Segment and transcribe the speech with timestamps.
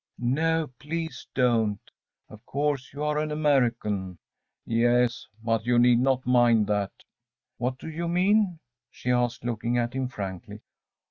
[0.19, 1.79] ‚ÄĚ “No, please don't.
[2.27, 4.17] Of course, you are an American?‚ÄĚ
[4.65, 7.05] “Yes; but you need not mind that.‚ÄĚ
[7.59, 8.57] “What do you mean?‚ÄĚ
[8.89, 10.61] she asked, looking at him frankly.